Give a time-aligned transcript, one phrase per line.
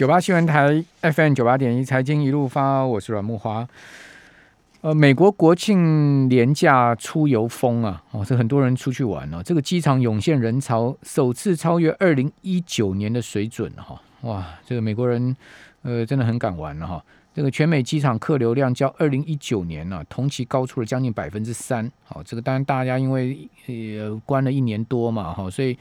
[0.00, 3.68] 九八新闻台 FM 九八点一财经一路发，我是阮木华。
[4.80, 9.42] 呃，美国国庆廉假出游风啊，哦，是很多人出去玩哦。
[9.44, 14.00] 这个机场涌现人潮，首次超越二零一九年的水准哈。
[14.22, 15.36] 哇，这个美国人
[15.82, 17.04] 呃真的很敢玩了哈。
[17.34, 21.92] 这个全美机场客流量较二零一九年呢同期高出了将近百分之三。
[22.04, 25.76] 好，这个当然大家因为呃关了一年多嘛哈，所以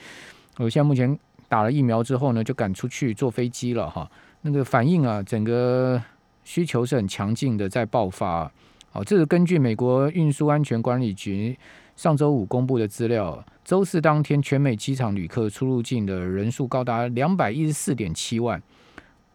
[0.57, 1.17] 我现在目前。
[1.49, 4.09] 打了疫苗之后呢，就赶出去坐飞机了哈。
[4.43, 6.01] 那个反应啊，整个
[6.45, 8.49] 需求是很强劲的，在爆发。
[8.91, 11.57] 好，这是根据美国运输安全管理局
[11.95, 13.43] 上周五公布的资料。
[13.65, 18.61] 周四当天，全美机场旅客出入境的人数高达两百一十四点七万。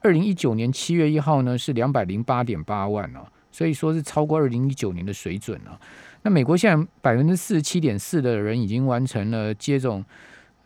[0.00, 5.78] 二零一九年七月一号呢，是两百零八点八万啊，所以说是超过二零一九年的水准了。
[6.22, 10.04] 那美国现在百分之四十七点四的人已经完成了接种。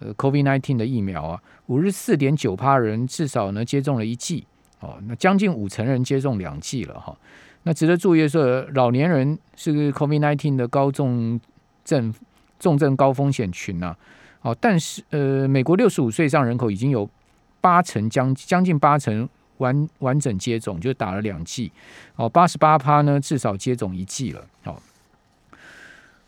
[0.01, 4.47] 呃，COVID-19 的疫苗啊，五十四点九趴人至少呢接种了一剂
[4.79, 7.17] 哦，那将近五成人接种两剂了哈。
[7.65, 11.41] 那值得注意的是，老年人是 COVID-19 的高重
[11.85, 12.15] 症
[12.61, 13.97] 重症高风险群呐。
[14.43, 17.11] 哦，但是呃，美国六十五岁以上人口已经有
[17.61, 21.73] 八成将将近八成完完整接种，就打了两剂
[22.15, 24.47] 哦，八十八趴呢至少接种一剂了。
[24.63, 24.81] 好，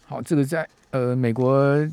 [0.08, 1.88] 好，这个在呃美国。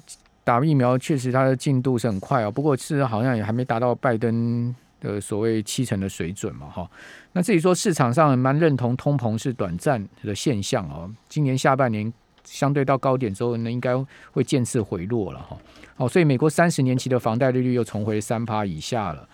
[0.48, 6.90] 打疫苗确实它的进度是很快哦，不过是好像也还没达到拜登的所谓七成的水准嘛，哈。
[7.34, 12.14] 那至于说市场上蛮认同通膨是短暂的现象哦，今年下半年
[12.45, 13.94] 相对到高点之后呢，应该
[14.31, 15.58] 会渐次回落了哈。
[15.98, 19.28] 好，所以美国三十年期的房贷利率又重回三趴以下了。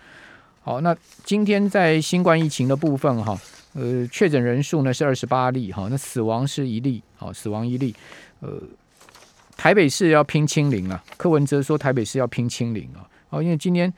[0.62, 3.38] 好，那今天在新冠疫情的部分哈，
[3.74, 7.94] 呃，确诊人数呢是二十八例哈，那死亡是一例，好，死亡一例，
[8.40, 8.60] 呃。
[9.56, 11.02] 台北市要拼清零啊！
[11.16, 13.08] 柯文哲说台北市要拼清零啊！
[13.30, 13.92] 哦，因为今天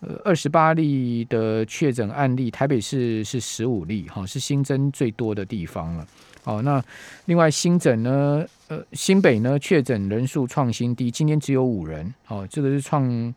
[0.00, 6.06] 呃二十八例的确诊案例，台北市是十五例，哈，是新增最多的地方了。
[6.44, 6.82] 哦，那
[7.26, 13.34] 另外新诊呢，呃，新北呢确诊人数创新低，今天只有五人，哦，这个是创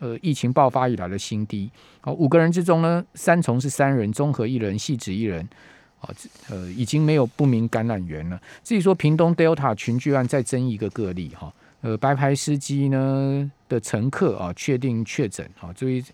[0.00, 1.70] 呃疫情爆发以来的新低。
[2.02, 5.48] 哦，五个人之中呢，三重是三人，综合一人，细致一人。
[6.02, 6.10] 啊，
[6.50, 8.40] 呃，已经没有不明感染源了。
[8.64, 16.04] 至于说屏东 Delta 群聚案再增一个个例哈，呃，白牌司机呢的乘客啊确定确诊啊，注意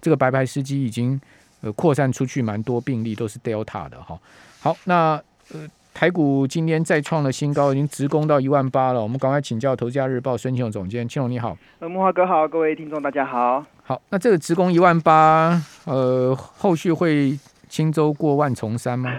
[0.00, 1.20] 这个白牌司机已经
[1.60, 4.18] 呃扩散出去蛮多病例都是 Delta 的哈。
[4.58, 5.60] 好，那呃
[5.94, 9.00] 台股今天再创了新高，已经直攻到一万八了。
[9.00, 11.56] 我们赶快请教投家日报孙庆勇总监，庆荣你好。
[11.78, 13.64] 呃，木华哥好，各位听众大家好。
[13.84, 17.38] 好，那这个直攻一万八，呃，后续会。
[17.68, 19.12] 轻舟过万重山吗？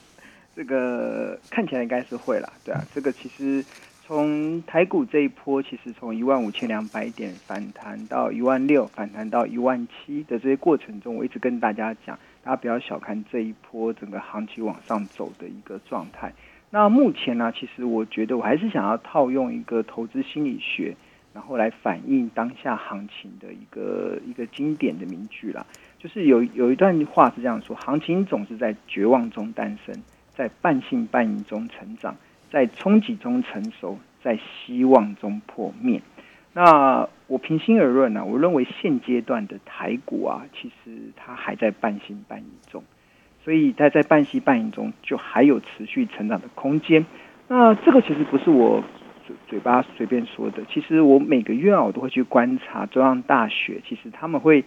[0.54, 2.84] 这个看起来应该是会啦，对啊。
[2.94, 3.64] 这个其实
[4.06, 16.30] 从台股这一波，其实从一万五千两百点反弹到一万六，反弹到一万七的这些过程中，我一直跟大家讲，大家不要小看这一波整个行情往上走的一个状态。
[16.68, 20.94] 那目前呢，其实我觉得我还是想要套用一个投资心理学，
[21.32, 25.64] 然后来反映当下行情的一个一个经典的名句啦。
[26.02, 29.94] 就是有有一段话是这样说：行情总是在绝望中诞生，
[30.34, 32.16] 在半信半疑中成长，
[32.50, 36.02] 在冲击中成熟，在希望中破灭。
[36.54, 42.82] 那我平心而论呢，我认为现阶段的台股啊，其实它还在半信半疑中，
[43.44, 47.06] 所以它在半信半疑中就还有持续成长的空间。
[47.46, 48.82] 那这个其实不是我
[49.24, 54.64] 嘴嘴巴随便说的，其实我每个月啊，我都会去观察中央大学，其实他们会。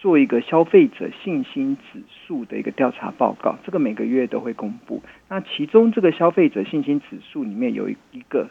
[0.00, 5.02] 做一个消费者信心指数的一个调查报告，这个每个月都会公布。
[5.28, 8.48] 那其中这个消费者信心指数里面有一一个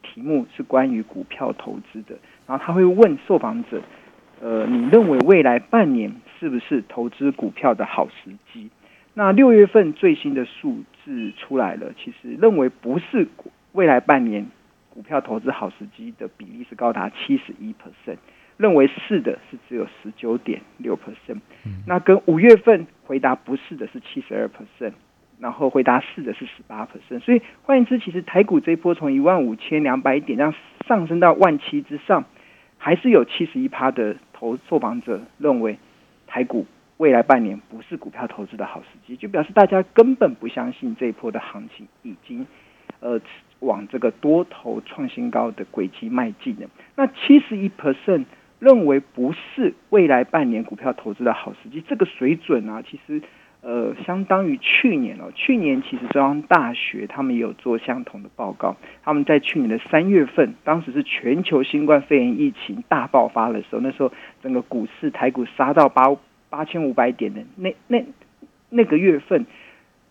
[0.00, 3.82] 题目是关于股票投资的，然后他会问受访者：，
[4.40, 8.70] 呃，你认为未来半年是不是投资股票的好时机？
[9.14, 13.26] 那六月份最新的数字出来了，其实认为不是
[13.72, 14.46] 未来半年
[14.88, 18.18] 股票投资好时机的比例是高达七十一 percent。
[18.58, 21.40] 认为是的是只有十九点六 percent，
[21.86, 24.92] 那跟五月份回答不是的是七十二 percent，
[25.40, 30.54] 然后回答是的是十八 percent，所以换言之，其实台股这一波从一万五千两百点这样
[30.86, 32.24] 上升到万七之上，
[32.78, 35.78] 还是有七十一趴的投受访者认为
[36.28, 36.66] 台股
[36.98, 42.46] 未来半年不是股票投资的好时机，就表示大家根本不相信这一波的行情已经
[43.00, 43.20] 呃
[43.58, 46.68] 往这个多头创新高的轨迹迈进了。
[46.94, 48.26] 那七十一 percent。
[48.62, 53.20] 认为不是未来半年股票投资的好时机，这个水准啊，其实
[53.60, 55.32] 呃，相当于去年哦。
[55.34, 64.12] 去年其实中央大学他们也有做相同的报告，他们在去年的三月份，当时是全球新冠肺炎疫情大爆发的时候，那时候
[64.44, 66.16] 整个股市台股杀到八
[66.48, 68.04] 八千五百点的那那
[68.70, 69.44] 那个月份，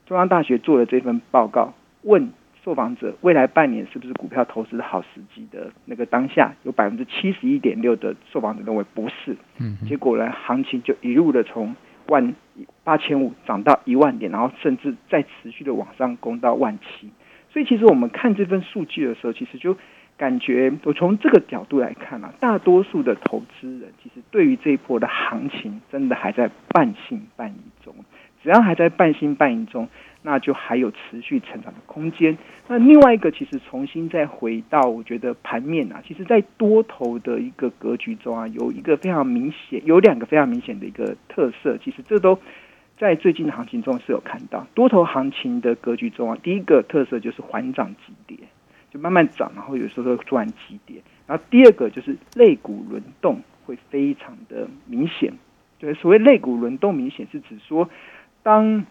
[0.06, 11.76] 中央大学做了这份报告，问受访者未来半年是不是股票投资的好时机的那个当下，有百分之七十一点六的受访者认为不是，嗯，结果呢，行情就一路的从
[12.08, 12.36] 万
[12.84, 17.10] 八千五涨到一万点，然后甚至再持续的往上攻到万七。
[17.52, 19.76] 所以其实我们看这份数据的时候，其实就
[20.22, 27.96] 感觉我从这个角度来看啊，大多数的投资人其实对于这一波的行情，真的还在半信半疑中。
[28.44, 29.88] 只要还在半信半疑中，
[30.22, 32.38] 那就还有持续成长的空间。
[32.68, 41.80] 那另外一个，其实重新再回到，我觉得盘面啊，其实在多头的一个格局中啊，有一个非常明显，有两个非常明显的一个特色。
[41.84, 42.38] 其实这都
[43.00, 48.38] 在最近的行情中是有看到多头行情的格局中啊，第一个特色就是缓涨急跌，
[48.92, 51.02] 就慢慢涨，然后有时候会突然急跌。
[51.26, 55.34] 然后第二个就是肋骨轮动会非常的明显。
[55.80, 57.90] 对，所谓肋骨轮动明显，是指说。
[58.44, 58.88] 当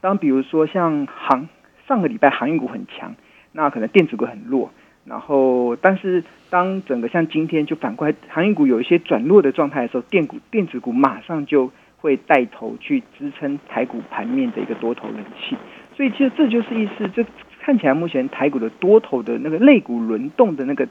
[0.00, 1.48] 当比如说像航
[1.86, 3.14] 上个礼拜航运股很强，
[3.52, 4.72] 那可能电子股很弱，
[5.04, 15.56] 然后但是当整个像今天就反过来航运股有一些转弱的状态的时候，电股电子股马上就会带头去支撑台股盘面的一个多头人气，
[15.96, 17.24] 所以其实这就是意思，这
[17.60, 20.88] 看起来目前台股的多头的那个类股轮动的那个。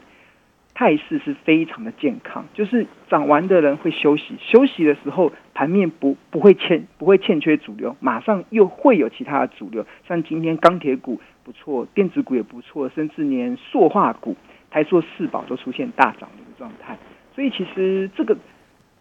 [0.76, 14.38] 态势是非常的健康，就是涨完的人会休息，休息的时候盘面不不会欠不会欠缺主流，马上又会有其他的主流，像今天钢铁股不错，电子股也不错，甚至连塑化股、
[14.72, 16.98] 台塑四宝都出现大涨的一个状态，
[17.36, 18.38] 所以其实这个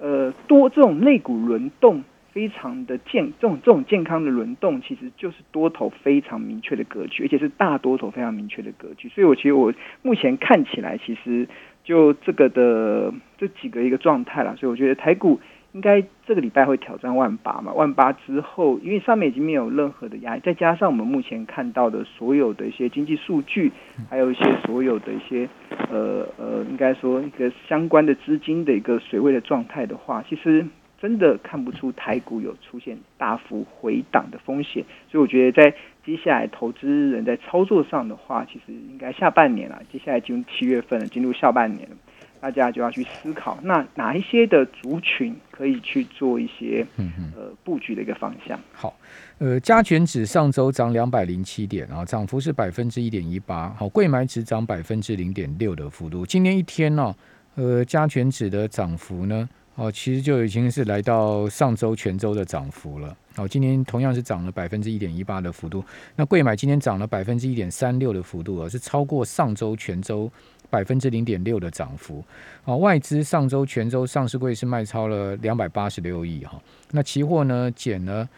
[0.00, 2.02] 呃多这种类股轮动。
[2.38, 9.08] 非常的健，这种这种健康的轮动，其实就是多头非常明确的格局，而且是大多头非常明确的格局。
[9.08, 11.48] 所以，我其实我目前看起来，其实
[11.82, 14.54] 就这个的这几个一个状态啦。
[14.56, 15.40] 所以，我觉得台股
[15.72, 17.72] 应该这个礼拜会挑战万八嘛。
[17.72, 23.72] 万八之后，因为上面已经没有任何的压力，再加上我们目前看到的所有的一些经济数据，
[24.08, 25.48] 还有一些所有的一些
[25.90, 30.64] 呃呃，应该说一个相关的资金的一个水位的状态的话，其实。
[31.00, 41.96] 真的看不出台股有出现大幅回档的风险，所以我觉得在接下来投资人在操作上的话，其实应该下半年了，接下来进入七月份了，进入下半年了，
[42.40, 46.84] 大家就要去思考，那哪一些的族群可以去做一些
[47.36, 48.58] 呃布局的一个方向。
[48.72, 48.98] 好，
[49.38, 53.68] 呃，加权指上周涨两百零七点啊，涨幅是百分之一点一八。
[53.78, 57.14] 好，贵买指涨百分之零点六的幅度，今天一天呢，
[57.54, 59.48] 呃，加权指的涨幅呢？
[59.78, 63.16] 哦，其实就已经是来到上周全周的涨幅了。
[63.36, 65.84] 哦，今天同样是涨了百分之一点一八的幅度。
[66.16, 70.28] 那贵买今天涨了百分之一点三六的幅度啊，是超过上周全周
[70.68, 72.24] 百分之零点六的涨幅。
[72.64, 76.60] 哦，外资上周全周上市柜是卖超了两百八十六亿哈。
[76.90, 78.28] 那期货呢减了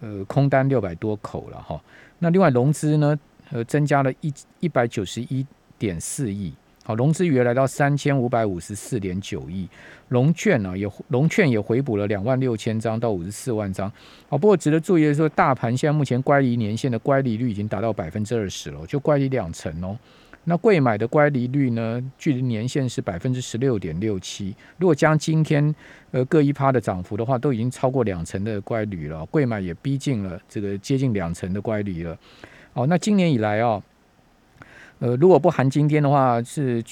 [0.00, 1.80] 呃空单六百多口了哈。
[2.18, 3.16] 那另外融资呢
[3.52, 5.46] 呃增加了一一百九十一
[5.78, 6.52] 点四亿。
[6.88, 9.68] 好，融资余额来到三千五百五十四点九亿，
[10.08, 13.92] 融券呢也融券也回补了两万六千张到五十四万张。
[14.26, 19.98] 好，不过值得注意的是，大盘现在目前乖离年限的乖离率已经达到百分之二十了，就乖离两成哦。
[20.44, 24.56] 那贵买的乖离率呢，距离年限是百分之十六点六七。
[24.78, 25.74] 如果将今天
[26.10, 32.16] 呃各一趴的涨幅的话，都已经超过两成的乖离了，贵买也逼近了这个接近两成的乖离了。
[32.72, 33.82] 好，那今年以来啊。
[35.00, 36.82] 呃，如果不含今天的话，是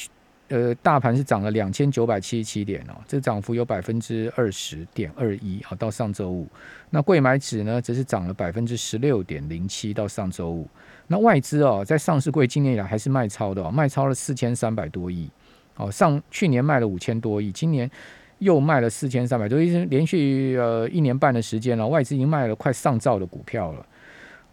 [0.48, 5.74] 呃，大盘是涨了两千九百七十七点哦，这涨幅有百分之二十点二一啊。
[5.74, 6.46] 到上周五，
[6.90, 9.92] 那贵买指呢，则是涨了百分之十六点零七。
[9.92, 10.68] 到上周五，
[11.08, 15.28] 那外资哦，在上市柜今年以来还是卖超的哦，卖超了四千三百多亿
[15.74, 15.90] 哦。
[15.90, 17.90] 上去年卖了五千多亿，今年
[18.38, 23.86] 又卖了四千三百多亿，连续呃一年半的时间了，外资已经卖了快上兆的股票了。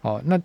[0.00, 0.36] 哦，那。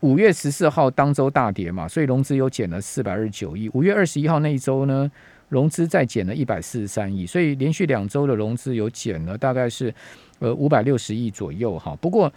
[0.00, 3.68] 五月十四号当周大跌嘛，所以融资又减了四百二十九亿。
[3.74, 5.10] 五月二十一号那一周呢，
[5.50, 9.94] 融资再减了一百四十三亿，所以连续两周的融资有减了，大概是
[10.38, 11.94] 呃五百六十亿左右哈。
[12.00, 12.32] 不过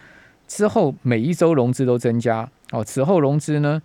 [0.46, 3.80] 之后每一周融资都增加哦，此后融资呢，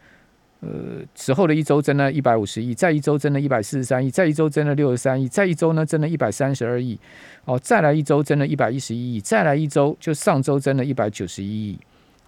[0.60, 0.70] 呃，
[1.16, 7.00] 此后的一周增了一百五十亿，再一周增了一百四十三亿，再一周增了六十三亿，再一周呢增了一百三十二亿，
[7.46, 11.80] 哦，再来一周增了一百一十一亿，再来一周就上周增了一百九十一亿。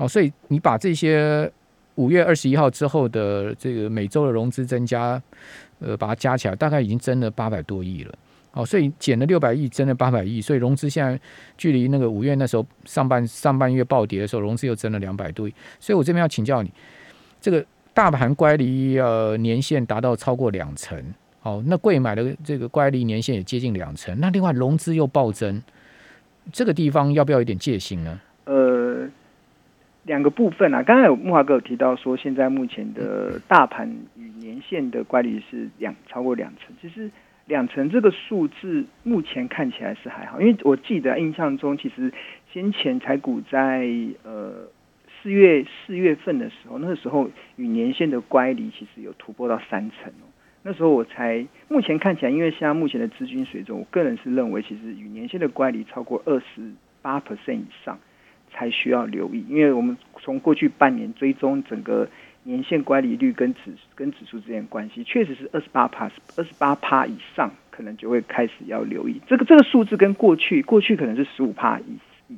[0.02, 1.50] 哦，所以你把这些
[1.94, 5.22] 五月二十一号之后的这个每周的融资增加，
[5.78, 8.14] 呃，把它加起来，大概已经增了八百多亿了。
[8.54, 11.18] 哦，所以减了六百亿，增了八百亿，所以融资现在
[11.56, 15.54] 距离那个五月那时候上半上半月暴跌的时候，融资又增了两百多亿。
[15.80, 16.72] 所以我这边要请教你，
[17.40, 21.00] 这个大盘乖离呃年限达到超过两成，
[21.44, 25.62] 哦，那贵买的这个乖离年限也接近两成，那另外融资又暴增。
[26.52, 28.20] 这个地方要不要有点戒心呢？
[28.46, 28.81] 呃，
[30.04, 37.12] 两个部分啊，刚才有木华哥有提到说，现在目前的大盘与年线的乖离是两超过两成，其实
[37.46, 42.12] 两成这个数字目前看起来是还好，因为我记得印象中，其实
[42.52, 43.88] 先前才股在
[44.24, 44.68] 呃
[45.22, 50.26] 四月四月份的时候，那个时候与年线的乖离其实有突破到三成哦。
[50.64, 58.00] 那时候我才目前看起来，因为现在目前的资金水准，我个人是认为，其实与年线的乖离超过二十八 percent 以上
[58.54, 59.46] 才需要留意。
[59.50, 62.08] 因为我们从过去半年追踪整个
[62.44, 63.60] 年限乖离率跟指
[63.96, 69.22] 跟指数之间关系，确实是二十八帕二十八帕以上，可能就会开始要留意。
[69.28, 72.38] 这个这个数字跟过去过去可能是十五帕以以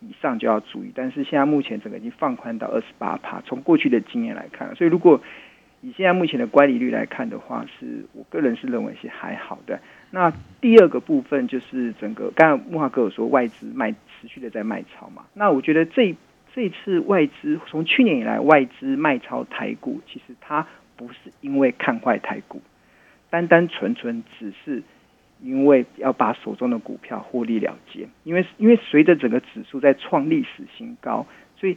[0.00, 3.42] 以上就要注意，但是现在目前整个已经放宽到二十八帕。
[3.44, 5.20] 从过去的经验来看，所以如果
[5.80, 9.80] 以现在目前的乖离率来看的话，是我个人是认为是还好的。
[10.12, 13.92] 那第二个部分就是整个，刚刚木华哥有说外资卖
[14.22, 15.26] 持续的在卖超嘛？
[15.34, 16.14] 那我觉得这
[16.54, 22.62] 这次外资从去年以来外资卖超台股，其实它不是因为看坏台股，
[23.28, 24.82] 单单纯纯只是
[25.42, 28.08] 因为要把手中的股票获利了结。
[28.22, 31.26] 因为因为随着整个指数在创历史新高，
[31.56, 31.76] 所以。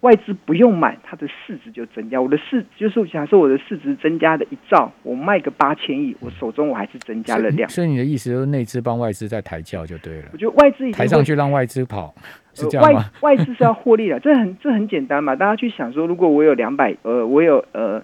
[0.00, 2.20] 外资不用买，它的市值就增加。
[2.20, 7.68] 我的市就是假设我的市值增加的一兆，我卖个八千亿，我手中我还是增加了量。
[7.68, 10.28] 所以你的意思就是内资帮外资在抬轿就对了。
[10.32, 12.14] 我觉得外资抬上去让外资跑，
[12.54, 13.10] 是这样吗？
[13.22, 15.34] 外外资是要获利的，这很这很简单嘛。
[15.34, 18.02] 大家去想说，如果我有两百，呃，我有呃。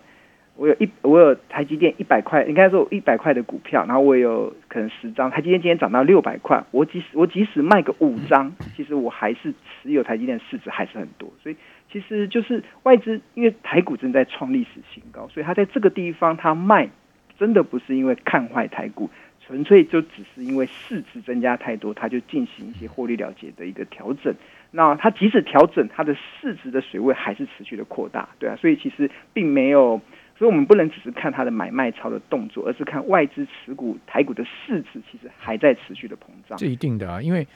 [0.55, 5.31] 我有一我有台积电一百块，应该说一百块的股票，然后我有可能十张。
[5.31, 11.33] 台积电今天涨到六百块，我即使我即使卖个五张，其实我还是持有台积电市值还是很多。
[11.43, 11.57] 所以
[11.91, 16.91] 其实就是外资，因为台股正在创历史新高，所以它在这个地方它卖，
[17.39, 19.09] 真的不是因为看坏台股，
[19.47, 24.35] 纯粹就只是因为市值增加太多，它就进行一些获利了结的一个调整。
[24.71, 29.99] 那它即使调整，它的市值的水位还是持续的扩大，对啊，所以其实并没有。
[30.43, 36.59] 所以，我们不能只是看它的买卖超的动作，而是看外资持股台股的市值，其实还在持续的膨胀。
[36.59, 37.47] 这一定的啊，因为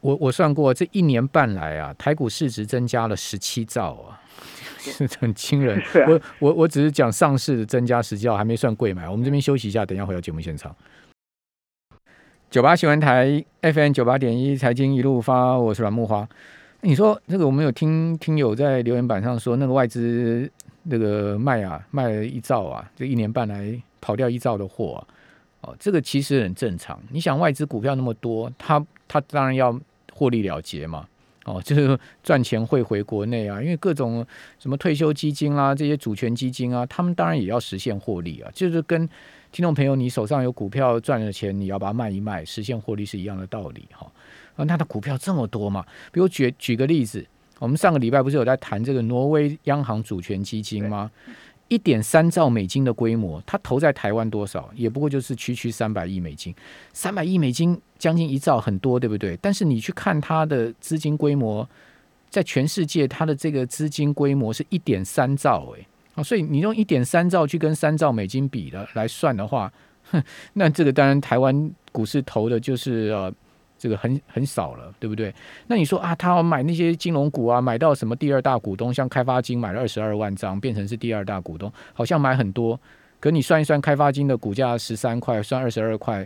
[0.00, 4.18] 我我算过，这一年半来啊，台股市值增加了十七兆啊，
[4.78, 5.80] 是很惊人。
[6.10, 9.08] 我我我只是讲上市的增加十七兆，还没算贵买。
[9.08, 10.74] 我们这边休息一下，等一下回到节目现场。
[12.50, 16.28] 九八新闻台 FM 九八点一财经一路发，我是阮木花。
[16.80, 20.50] 你说这个，我们有听听友在留言板上说，那个外资。
[20.84, 27.00] 那个卖啊，卖了一兆啊，这一年半来跑掉一兆的货，啊哦，这个其实很正常。
[27.10, 29.78] 你想外资股票那么多，他他当然要
[30.12, 31.06] 获利了结嘛，
[31.44, 33.62] 哦， 就是赚钱汇回国内啊。
[33.62, 34.26] 因为各种
[34.58, 38.50] 什么退休基金啦，这些主权基金啊，他们当然也要实现获利啊。
[38.52, 39.08] 就是跟
[39.52, 44.10] 听众朋友，你手上有股票赚了钱，你要把它卖一卖，实现获利是一样的道理哈。
[44.56, 47.24] 啊，他的股票这么多嘛，比如举举个例子。
[47.62, 51.08] 我们上个礼拜不是有在谈这个挪威央行主权基金吗？
[51.68, 54.68] 一点三兆美金的规模，它投在台湾多少？
[54.74, 56.52] 也不过就是区区三百亿美金，
[56.92, 59.38] 三百亿美金将近一兆，很多对不对？
[59.40, 61.66] 但是你去看它的资金规模，
[62.30, 69.72] 在全世界它的这个资金规模是一点三兆，哎啊，所以你用一点三兆去跟三兆美金比的来算的话，
[70.10, 70.20] 哼，
[70.54, 73.32] 那这个当然台湾股市投的就是呃。
[73.82, 75.34] 这个很很少了，对不对？
[75.66, 82.78] 那你说啊，他要买那些金融股啊，买到什么第二大股东，像开发金买了二十二万张，变成是第二大股东，好像买很多。
[83.18, 86.24] 可你算一算，开发金的股价十三块，算二十二块，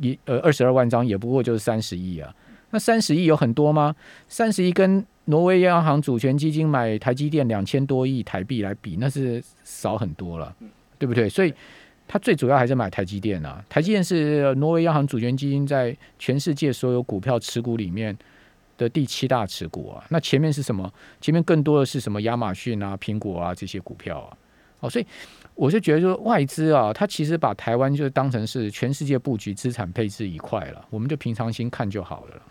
[0.00, 2.34] 一呃二十二万张也不过就是三十亿啊。
[2.70, 3.94] 那三十亿有很多吗？
[4.26, 10.52] 三十亿跟挪威央行主权基金买台积电两千多亿台币来比，那是少很多了，
[10.98, 11.28] 对不对？
[11.28, 11.54] 所以。
[12.08, 18.16] 它最主要还是买台积电啊，台积电是挪威央行主权基金在全世界所有股票持股里面
[18.78, 20.02] 的第七大持股啊。
[20.08, 20.90] 那前面是什么？
[21.20, 22.22] 前面更多的是什么？
[22.22, 24.36] 亚马逊啊、苹果啊这些股票啊。
[24.80, 25.06] 哦，所以
[25.54, 32.42] 我是觉得说外资啊，它其实把台湾就是当成是全世界布局资产配置一块了，我们就平常心看就好了，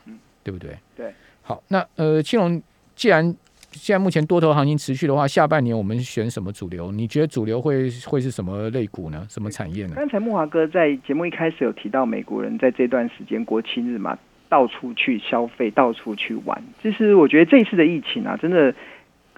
[0.44, 0.78] 对不对？
[0.96, 1.12] 对。
[1.42, 2.62] 好，那呃，青龙
[2.96, 3.36] 既然。
[3.72, 6.92] 现在目前多头行情持续的话，下半年我们选什么主流？
[6.92, 9.26] 你觉得主流会会是什么类股呢？
[9.30, 9.94] 什么产业呢？
[9.96, 14.18] 刚才木华哥在节目一开始有提到，美国人在这段时间国庆日嘛，
[14.50, 16.64] 到处去消费，到处去玩。
[16.82, 18.74] 其实我觉得这一次的疫情啊，真的。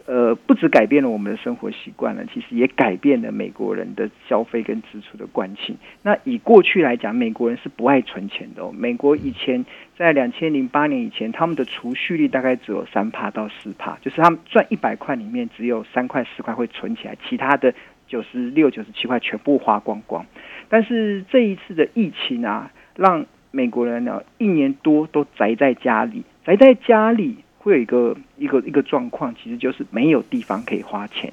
[0.05, 5.77] 呃，不止改变了我们的生活习惯了，其实也改变了美国人的消费跟支出的惯性。
[6.01, 8.71] 那以过去来讲，美国人是不爱存钱的。
[8.71, 9.65] 美国以前
[9.97, 17.73] 在两千零八年以前，他们的储蓄率大概只有三帕到四帕，就是他们赚一百块里面只有三块四块会存起来，其他的
[18.07, 20.25] 九十六九十七块全部花光光。
[20.69, 31.31] 但是这一次的疫情啊，让美国人呢，一年多都宅在家里，宅在家里会有一个一个一个状况，其实就是没有地方可以花钱。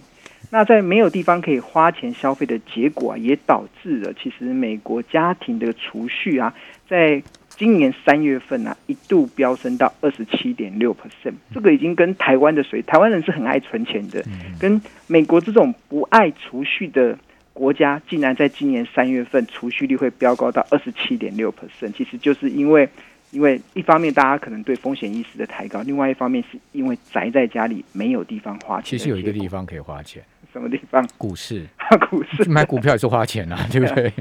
[0.51, 6.55] 那在没有地方可以花钱消费的结果啊，也导致了其实美国家庭的储蓄啊，
[6.89, 14.23] 在今年三月份啊，一度飙升到二十七点六 percent，这个已经跟台湾的水，台湾人是很爱存钱的，
[14.61, 17.19] 跟美国这种不爱储蓄的
[17.53, 22.89] 国家，竟然在今年三月份储蓄率会飙高到二十七点六 percent，其实就是因为。
[23.31, 28.85] 因为一方面大家可能对风险意识的抬高，另外一方面是因为宅在家里没有地方花钱。
[28.85, 31.07] 其实有一个地方可以花钱，什么地方？
[31.19, 31.67] 股市，
[32.09, 34.13] 股市 买股票也是花钱啊， 对不对？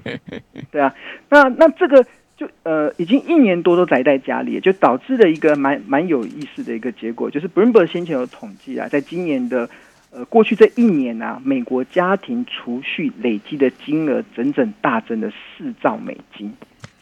[0.72, 0.94] 对啊，
[1.30, 9.70] 那那这个就呃，已经一年多都宅在家里，就导致了一个蛮蛮有意思的一个结果，就是 Bloomberg 先前有统计啊，在今年的
[10.12, 16.54] 呃过去这一年啊，美国家庭储蓄累积的金额整整大增了四兆美金。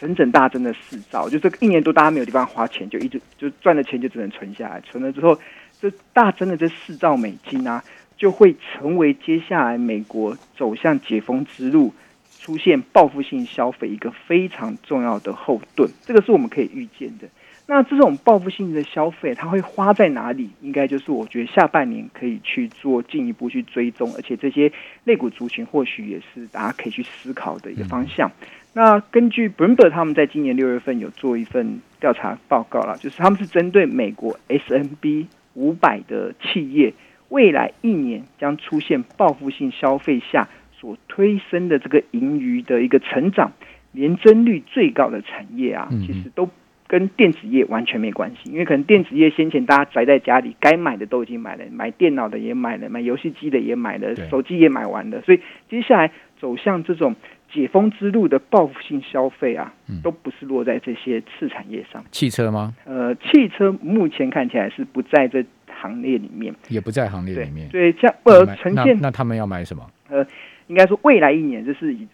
[0.03, 5.39] 整整大增的四兆，就这一年多大家没有地方花钱，就一直就赚的钱就只能存下来，存了之后，
[5.79, 7.81] 这大增的这四兆美金啊，
[8.17, 11.93] 就会成为接下来美国走向解封之路、
[12.41, 15.89] 出现报复性消费一个非常重要的后盾。
[16.01, 17.29] 这个是我们可以预见的。
[17.65, 20.49] 那这种报复性的消费，它会花在哪里？
[20.59, 24.69] 应该就是我觉得下半年可以去做进一步去追踪，而且这些
[25.05, 28.29] 类股族群或许也是大家可以去思考的一个方向。
[28.75, 36.91] 那根据 Bloomberg 他们在今年六月份有做一份调查报告了，就是他们是针对美国 S N B 五百的企业
[37.29, 43.51] 未来一年将出现报复性消费下所推升的这个盈余的一个成长
[43.91, 46.49] 年增率最高的产业啊，其实都
[46.87, 55.39] 跟电子业完全没关系，因为可能电子业先前大家宅在家里，该买的都已经买了，买电脑的也买了，买游戏机的也买了，手机也买完了，所以
[55.69, 57.15] 接下来走向这种。
[57.53, 62.03] 解封之路的报复性消费啊，都不是落在这些次产业上。
[62.11, 62.73] 汽车吗？
[62.85, 67.69] 呃，汽车目前看起来是不在这行列里面，也不在行列里面。
[67.69, 69.87] 对，像呃，呈现那他们要买什么？
[70.09, 70.25] 呃，
[70.65, 72.07] 应该说未来一年，这是以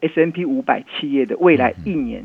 [0.00, 2.24] S M P 五百企业的未来一年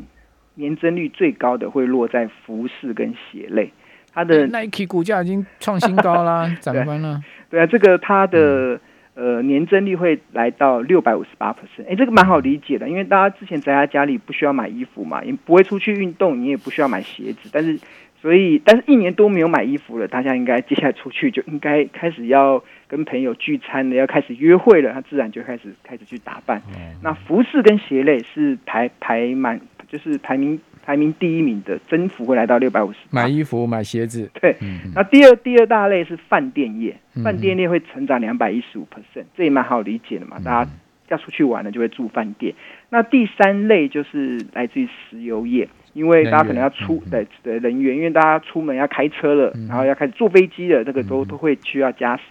[0.54, 3.70] 年增率最高的会落在服饰跟鞋类。
[4.14, 7.20] 它的 Nike 股价已经创新高啦， 涨翻了。
[7.50, 8.80] 对啊，这个它的。
[9.14, 17.78] 呃，年增率会来到六百五十八 percent，哎，这个蛮好理解的，因为大家之前在家家里不需要买衣服嘛，也不会出去运动，你也不需要买鞋子，但是，
[18.22, 26.62] 所以，但是一年多没有买衣服了，大家应该接下来出去就 应该开始要跟朋友聚餐了，要开始约会了，他自然就开始开始去打扮。
[27.02, 30.58] 那服饰跟鞋类是排排满，就是排名。
[30.84, 32.98] 排名第一名的增幅会来到六百五十。
[33.10, 34.28] 买衣服、买鞋子。
[34.40, 34.56] 对，
[34.94, 40.70] 那第二第二大类是饭店业，饭店业会成长两百一十五 percent，这也蛮好理解的嘛，大家
[41.08, 42.54] 要出去玩了就会住饭店。
[42.90, 52.22] 那第三类就是来自于石油业，因为大家可能要出的的人员，因为大家出门要开车了，然后要开始坐飞机了，这个都都会需要加时，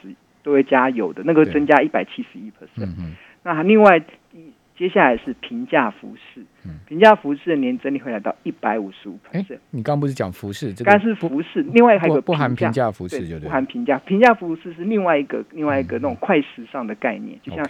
[0.43, 2.89] 都会加油的，那个增加一百七十一 percent。
[3.43, 4.01] 那另外。
[4.81, 6.43] 接下来是平价服饰，
[6.87, 9.59] 平价服饰的年增率会来到一百五十五 percent。
[9.69, 10.73] 你刚不是讲服饰？
[10.83, 13.99] 刚是服饰，另外还有个不含平价服饰，就不含平价。
[13.99, 17.63] 平价服饰是另外一个另外一个那种快时尚的概念，就像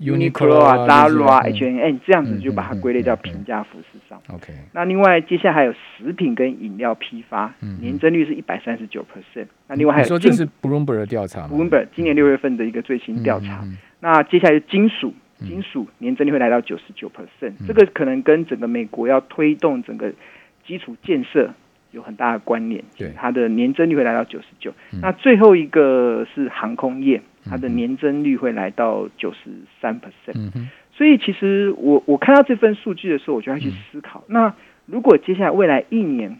[0.00, 4.18] Uniqlo 啊、Zara 啊、H&M 这样子，就把它归类到平价服饰上。
[4.32, 4.54] OK。
[4.72, 9.48] 那另外接下来还有食品跟饮料批发，年增率是一百三十九 percent。
[9.68, 13.62] 那另外还有说这是 Bloomberg 的调查，Bloomberg 今年六月份的一个最新调查。
[14.00, 15.12] 那接下来是金属。
[15.38, 20.12] 金属年增率会来到九十九 percent，这个可能跟整个美国要推动整个
[20.66, 21.52] 基础建设
[21.90, 22.82] 有很大的关联。
[22.96, 24.72] 对，它的年增率会来到九十九。
[25.02, 30.50] 那最后一个是航空业，它的年增率会来到九十三 percent。
[30.92, 34.54] 所以其实我我看到这份数据的时候，我就要去思考：那
[34.86, 36.38] 如果接下来未来一年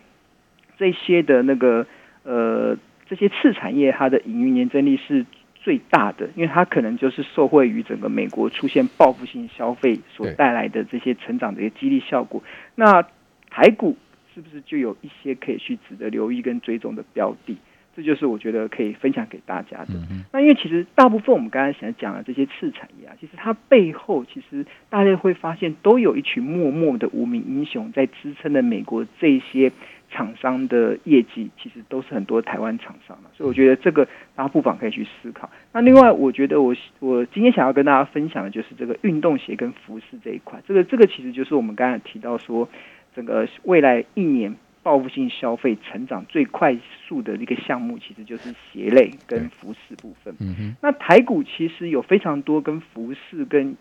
[0.79, 1.87] 这些的那个
[2.23, 5.27] 呃这些次产业，它的营运年增率是？
[5.67, 12.41] 最大的，因为它可能就是受惠于整个美国出现报复性消费所带来的这些成长的一个激励效果。
[12.77, 13.03] 那
[13.51, 13.97] 台股
[14.33, 17.57] 是不是就有一些可以去值得留意跟追踪的标的？
[17.97, 19.95] 这就是我觉得可以分享给大家的。
[20.33, 29.73] 那因为其实大部分我们刚才想讲的这些次产业啊，其实它背后其实大家会发现都有一群默默的无名英雄在支撑着美国这些。
[30.17, 35.51] 厂商的业绩其实都是很多台湾厂商的，所以我觉得这个大家不妨可以去思考。
[35.73, 40.63] 那另外，我觉得我我今天想要跟大家分享的就是这个运动鞋跟服饰这一块。
[40.67, 42.67] 这个这个其实就是我们刚才提到说，
[43.15, 46.75] 整个未来一年报复性消费成长最快
[47.07, 50.35] 速的一个项目，其实就是鞋类跟服饰部分。
[50.41, 53.77] 嗯那台股其实有非常多跟服饰跟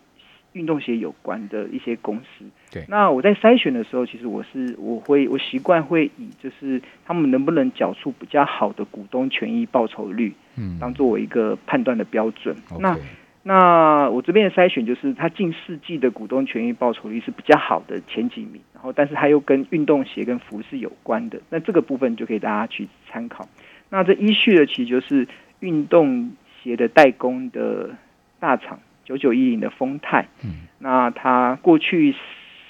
[0.55, 2.45] 运动鞋有关的一些公司。
[2.71, 12.55] 对，那我在筛选的时候，其实我是我会我习惯会以就是他们能不能缴出比较好的股东权益报酬率，嗯，当作我一个判断的标准。
[12.79, 12.97] 那
[13.43, 23.47] 那我这边的筛选就是，它近四季的股东权益报酬率是比较好的前几名，然后但是它又跟运动鞋跟服饰有关的，那这个部分就可以大家去参考。
[23.89, 25.27] 那这依序的其实就是
[25.59, 26.31] 运动
[26.63, 27.91] 鞋的代工的
[28.39, 32.13] 大厂九九一零的丰泰，嗯，那它过去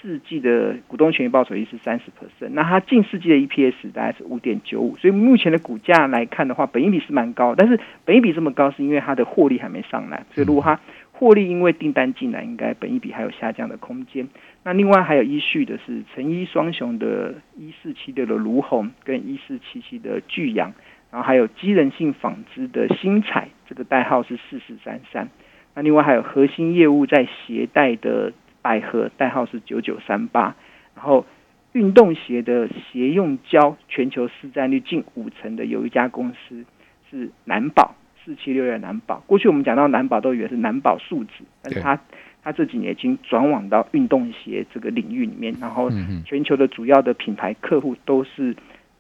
[0.02, 10.80] 四季的股东权益报酬率是三十 percent，那它近四季的 EPS 大概是五点九五，所以目前的股价来看的话，本益比是蛮高，但是本益比这么高是因为它的获利还没上来，所以如果它
[11.12, 14.28] 获利因为订单进来，应该本益比还有下降的空间。
[14.64, 20.74] 那另外还有依序的是成衣双雄的一四七六的卢红跟一四七七的巨阳，
[21.12, 25.30] 然后还有机能性纺织的新彩，这个代号是四四三三。
[25.76, 30.56] 那另外还有核心业务在鞋带的百合，代号是九九三八。
[30.96, 31.26] 然后
[31.74, 36.64] 运动鞋的鞋用胶全球市占率近五成的有一家公司
[37.12, 39.22] 是南宝四七六的南宝。
[39.28, 42.00] 过去我们讲到南宝都以为是南宝树脂，但是它
[42.42, 45.92] 它这几年已经转往到运动鞋这个领域里面，然后
[46.24, 48.56] 全球的主要的品牌客户都是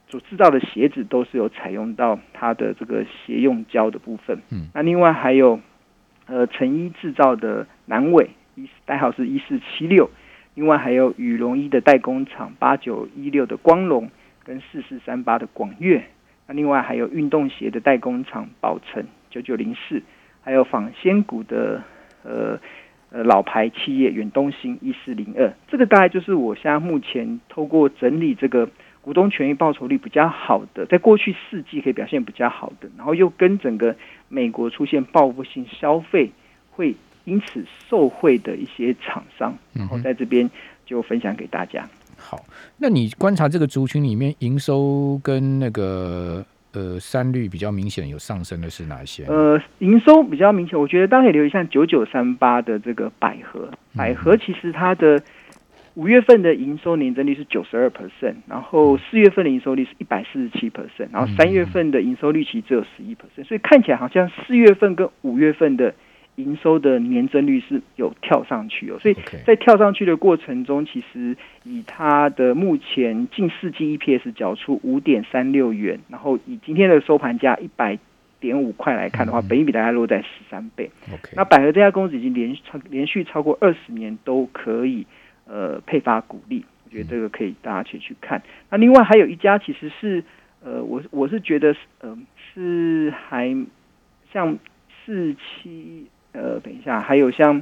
[0.09, 4.37] 所制造的鞋子都是有采用到它的这个鞋用胶的部分。
[4.51, 5.59] 嗯，那另外还有
[6.27, 10.09] 呃成衣制造的南伟，一代号是一四七六，
[10.53, 14.09] 另外还有羽绒衣的代工厂八九一六的光荣
[14.43, 16.03] 跟四四三八的广越，
[16.47, 20.01] 那另外还有运动鞋的代工厂宝成九九零四，
[20.41, 21.83] 还有纺纤股的
[22.23, 22.59] 呃。
[23.11, 28.67] 呃，老牌企业远东新一四零二，这个大概就是我现在目前透过整理这个
[29.05, 33.95] 股东权益报酬率比较好的，在过去四季可以表现比较好的，然后又跟整个
[34.29, 36.31] 美国出现报复性消费
[36.71, 40.49] 会因此受惠的一些厂商，然后在这边
[40.87, 41.87] 就分享给大家。
[42.17, 42.43] 好，
[42.79, 49.25] 那你观察这个族群里面营收跟那个呃三率比较明显有上升的是哪些？
[49.25, 55.21] 呃，营收比较明显，我觉得大家可以留意像九九三八的这个百合，百合其实它的
[55.95, 65.95] 五月份的营收年增率是九十二 percent，然后四月份的营收率是一百四十七 percent，然后三月份的营收率其实只有十一 percent，所以看起来好像四月份跟五月份的
[66.35, 77.97] 营收的年增率是有跳上去哦，所以在跳上去的过程中，其实以它的目前近四季 EPS 缴出五点三六元，然后以今天的收盘价一百
[78.41, 79.47] 点五块来看的话，嗯。
[79.47, 80.91] 本益比大概落在十三倍。
[81.37, 85.07] 那百合这家公司已经连续超连续超过二十年都可以
[85.47, 88.41] 呃配发股利，我觉得这个可以大家去去看。
[88.69, 90.23] 那另外还有一家其实是
[90.63, 92.17] 呃我我是觉得是呃
[92.53, 93.55] 是还
[94.31, 94.57] 像
[95.05, 97.61] 四七呃等一下还有像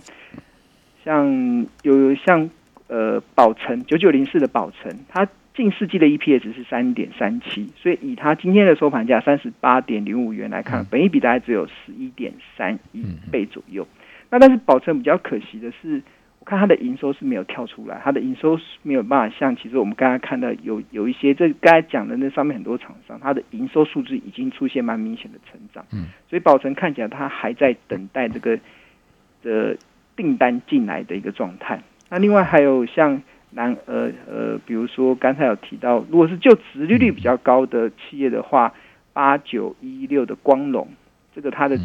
[1.03, 2.49] 像有像
[2.87, 13.87] 呃宝城九九零四的宝城，它近四季的 EPS 是三点三七，所以以它今天的收盘价三十八点零五元来看，嗯本一比大概只有十一点三一倍左右。
[14.31, 16.01] 那但是宝城比较可惜的是，
[16.43, 25.85] 我看它的营收是没有跳出来，它的营收是没有办法像其实我们刚才看到有有一些这刚才讲的那上面很多厂商，它的营收数字已经出现蛮明显的成长。
[25.93, 28.59] 嗯，所以宝城看起来它还在等待这个
[29.41, 29.77] 的
[30.17, 31.81] 订单进来的一个状态。
[32.09, 38.73] 那另外还有像南呃呃，比如说刚才有提到，如果是就殖利率比较高的企业的话，
[39.13, 40.89] 八九一六的光荣，
[41.35, 41.77] 这个它的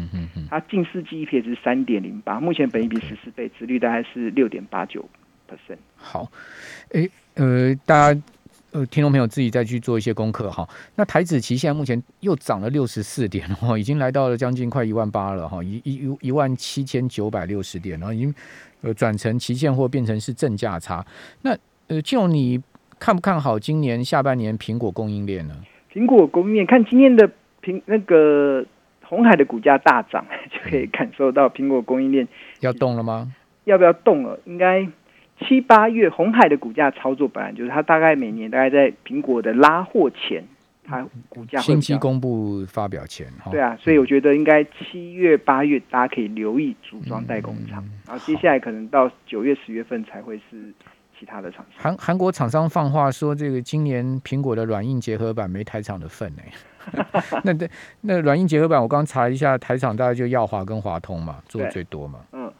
[0.49, 5.07] 它近四季 EPS 是三点零八，目前本益比十四倍，值率大概是六点八九
[5.47, 5.77] percent。
[5.95, 6.31] 好，
[6.89, 8.21] 诶，呃，大家
[8.71, 10.67] 呃，听众朋友自己再去做一些功课哈。
[10.95, 18.33] 那台子期现在目前又涨了六十四点哦，已经来到了将近快一万八了哈，一一一万七千九百六十点，然后已经
[18.81, 21.03] 呃转成期现货变成是正价差。
[21.41, 21.57] 那
[21.87, 22.61] 呃，就你
[22.99, 25.55] 看不看好今年下半年苹果供应链呢？
[25.91, 27.27] 苹果供应链，看今年的
[27.63, 28.63] 苹那个
[29.09, 32.27] 红海的股价大涨， 就可以感受到苹果供应链
[32.59, 33.33] 要动了吗？
[33.65, 34.39] 要不要动了。
[34.45, 34.87] 应该
[35.39, 40.43] 七八月红海的股价操作本来就是它大概每年大概在苹果的拉货前，
[40.83, 43.49] 它股价会新机公布发表前哈。
[43.51, 50.73] 对啊，所以我觉得应该七月八月大家可以留意组装代工厂，嗯然后接下来可能到九月十月份才会是
[51.19, 51.83] 其他的厂商。
[51.83, 57.03] 韩韩国厂商放话说，这个今年苹果的软硬结合版没台厂的份哎、
[57.43, 57.69] 那对
[58.01, 62.19] 那软硬结合版，我刚查一下，台厂大概就耀华跟华通嘛，做的最多嘛。
[62.31, 62.51] 嗯，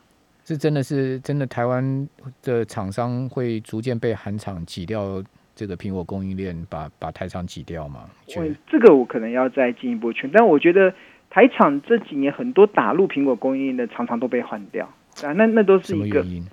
[0.44, 2.08] 是真的是真的，台湾
[2.44, 5.24] 的厂商会逐渐被韩厂挤掉
[5.56, 8.10] 这个苹果供应链，把把台厂挤掉吗？
[8.68, 10.94] 这个我可能要再进一步劝，但我觉得
[11.30, 14.86] 台厂这几年很多打入苹果供应链的常常都被换掉，
[15.24, 16.48] 啊，那那都是一个原因？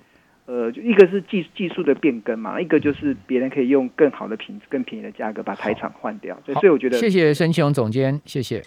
[0.47, 6.35] 呃，就一个是技技术的变更嘛，一个就是别人可以用更好的品质、更便宜的价格把台厂换掉。
[6.45, 8.63] 所以，所以我觉得，谢谢申启勇总监，谢谢。